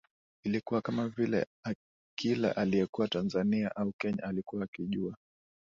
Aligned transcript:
Ilikuwa 0.43 0.81
kama 0.81 1.09
vile 1.09 1.45
kila 2.17 2.55
aliyekuwa 2.55 3.07
Tanzania 3.07 3.75
au 3.75 3.91
Kenya 3.97 4.23
alikuwa 4.23 4.63
akijua 4.63 5.15